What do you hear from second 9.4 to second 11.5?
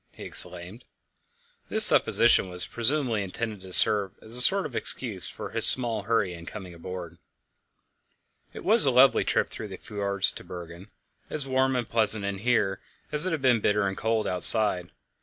through the fjords to Bergen, as